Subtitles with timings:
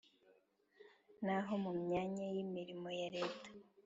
[1.25, 3.49] naho mu myanya y’imirimo ya reta